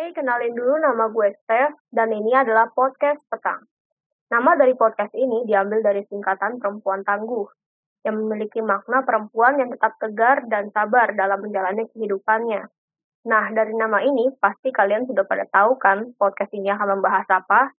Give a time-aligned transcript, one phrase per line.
[0.00, 3.68] Hey, kenalin dulu nama gue Steph, dan ini adalah podcast petang.
[4.32, 7.44] Nama dari podcast ini diambil dari singkatan perempuan tangguh,
[8.08, 12.64] yang memiliki makna perempuan yang tetap tegar dan sabar dalam menjalani kehidupannya.
[13.28, 17.76] Nah, dari nama ini, pasti kalian sudah pada tahu kan podcast ini akan membahas apa?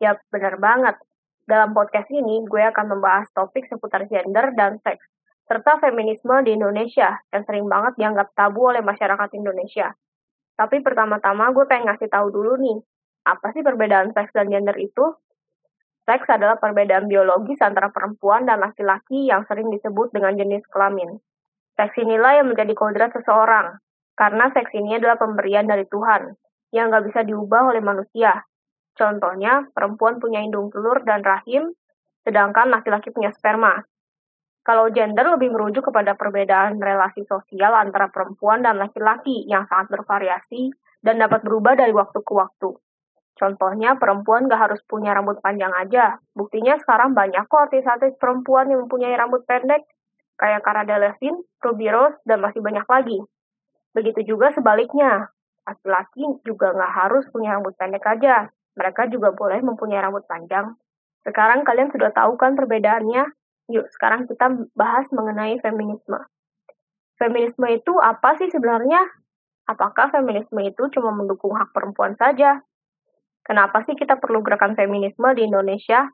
[0.00, 0.96] Ya, benar banget.
[1.44, 5.12] Dalam podcast ini, gue akan membahas topik seputar gender dan seks,
[5.44, 9.92] serta feminisme di Indonesia, yang sering banget dianggap tabu oleh masyarakat Indonesia.
[10.54, 12.78] Tapi pertama-tama gue pengen ngasih tahu dulu nih,
[13.26, 15.16] apa sih perbedaan seks dan gender itu?
[16.04, 21.16] Seks adalah perbedaan biologis antara perempuan dan laki-laki yang sering disebut dengan jenis kelamin.
[21.74, 23.80] Seks inilah yang menjadi kodrat seseorang,
[24.14, 26.36] karena seks ini adalah pemberian dari Tuhan,
[26.76, 28.44] yang nggak bisa diubah oleh manusia.
[28.94, 31.72] Contohnya, perempuan punya indung telur dan rahim,
[32.22, 33.82] sedangkan laki-laki punya sperma.
[34.64, 40.72] Kalau gender lebih merujuk kepada perbedaan relasi sosial antara perempuan dan laki-laki yang sangat bervariasi
[41.04, 42.72] dan dapat berubah dari waktu ke waktu.
[43.36, 46.16] Contohnya, perempuan gak harus punya rambut panjang aja.
[46.32, 49.84] Buktinya sekarang banyak kok artis-artis perempuan yang mempunyai rambut pendek,
[50.40, 53.18] kayak Cara Delevingne, Ruby Rose, dan masih banyak lagi.
[53.92, 55.28] Begitu juga sebaliknya,
[55.66, 58.48] laki-laki juga gak harus punya rambut pendek aja.
[58.80, 60.72] Mereka juga boleh mempunyai rambut panjang.
[61.26, 63.43] Sekarang kalian sudah tahu kan perbedaannya?
[63.72, 66.20] Yuk, sekarang kita bahas mengenai feminisme.
[67.16, 69.00] Feminisme itu apa sih sebenarnya?
[69.64, 72.60] Apakah feminisme itu cuma mendukung hak perempuan saja?
[73.44, 76.12] Kenapa sih kita perlu gerakan feminisme di Indonesia?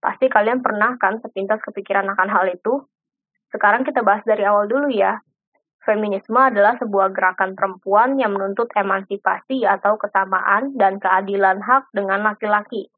[0.00, 2.80] Pasti kalian pernah kan sepintas kepikiran akan hal itu?
[3.52, 5.20] Sekarang kita bahas dari awal dulu ya.
[5.84, 12.92] Feminisme adalah sebuah gerakan perempuan yang menuntut emansipasi atau kesamaan dan keadilan hak dengan laki-laki.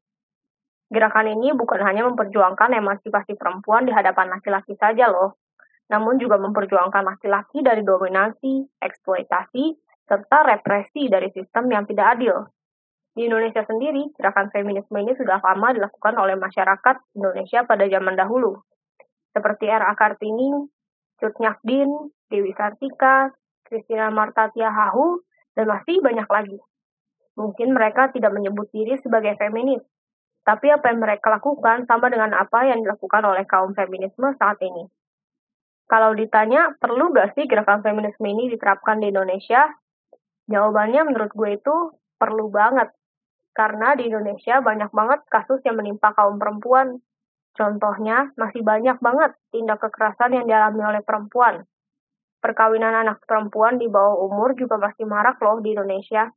[0.91, 5.39] Gerakan ini bukan hanya memperjuangkan emansipasi perempuan di hadapan laki-laki saja loh,
[5.87, 9.71] namun juga memperjuangkan laki-laki dari dominasi, eksploitasi,
[10.03, 12.43] serta represi dari sistem yang tidak adil.
[13.15, 18.59] Di Indonesia sendiri, gerakan feminisme ini sudah lama dilakukan oleh masyarakat Indonesia pada zaman dahulu.
[19.31, 19.95] Seperti R.A.
[19.95, 20.67] Kartini,
[21.15, 21.87] Cut Nyakdin,
[22.27, 23.31] Dewi Sartika,
[23.63, 25.23] Christina Marta Tiahahu,
[25.55, 26.59] dan masih banyak lagi.
[27.39, 29.83] Mungkin mereka tidak menyebut diri sebagai feminis,
[30.41, 34.89] tapi apa yang mereka lakukan sama dengan apa yang dilakukan oleh kaum feminisme saat ini.
[35.85, 39.69] Kalau ditanya, perlu gak sih gerakan feminisme ini diterapkan di Indonesia?
[40.47, 41.75] Jawabannya menurut gue itu
[42.15, 42.95] perlu banget.
[43.51, 47.03] Karena di Indonesia banyak banget kasus yang menimpa kaum perempuan.
[47.51, 51.67] Contohnya, masih banyak banget tindak kekerasan yang dialami oleh perempuan.
[52.39, 56.31] Perkawinan anak perempuan di bawah umur juga masih marak loh di Indonesia.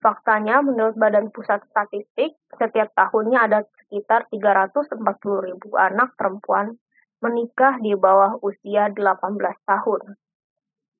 [0.00, 4.96] Faktanya, menurut Badan Pusat Statistik, setiap tahunnya ada sekitar 340
[5.44, 6.80] ribu anak perempuan
[7.20, 9.36] menikah di bawah usia 18
[9.68, 10.02] tahun.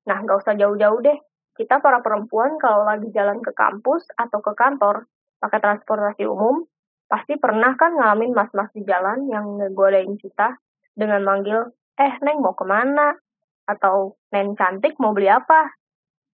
[0.04, 1.16] Nah, nggak usah jauh-jauh deh.
[1.56, 5.08] Kita para perempuan kalau lagi jalan ke kampus atau ke kantor,
[5.40, 6.68] pakai transportasi umum,
[7.08, 10.60] pasti pernah kan ngalamin mas-mas di jalan yang ngegodain kita
[10.92, 13.16] dengan manggil, eh Neng mau ke mana?
[13.64, 15.79] Atau Neng cantik mau beli apa?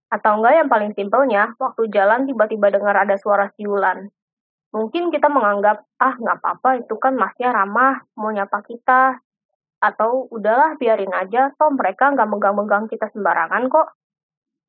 [0.06, 4.06] Atau enggak yang paling simpelnya, waktu jalan tiba-tiba dengar ada suara siulan.
[4.70, 9.18] Mungkin kita menganggap, ah nggak apa-apa itu kan masnya ramah, mau nyapa kita.
[9.82, 13.88] Atau udahlah biarin aja, toh mereka nggak megang-megang kita sembarangan kok.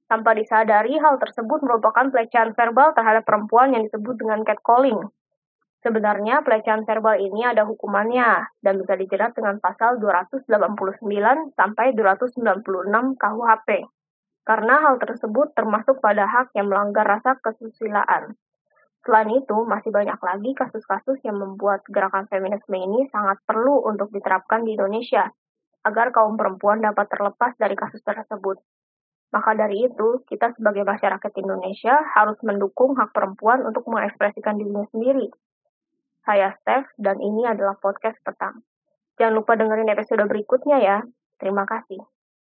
[0.08, 5.04] Tanpa disadari, hal tersebut merupakan pelecehan verbal terhadap perempuan yang disebut dengan catcalling.
[5.84, 10.48] Sebenarnya, pelecehan verbal ini ada hukumannya dan bisa dijerat dengan pasal 289
[11.54, 13.97] sampai 296 KUHP.
[14.48, 18.40] Karena hal tersebut termasuk pada hak yang melanggar rasa kesusilaan.
[19.04, 24.64] Selain itu, masih banyak lagi kasus-kasus yang membuat gerakan feminisme ini sangat perlu untuk diterapkan
[24.64, 25.28] di Indonesia,
[25.84, 28.56] agar kaum perempuan dapat terlepas dari kasus tersebut.
[29.36, 35.28] Maka dari itu, kita sebagai masyarakat Indonesia harus mendukung hak perempuan untuk mengekspresikan dirinya sendiri.
[36.24, 38.64] Saya Steph, dan ini adalah podcast petang.
[39.20, 40.98] Jangan lupa dengerin episode berikutnya ya.
[41.40, 42.17] Terima kasih.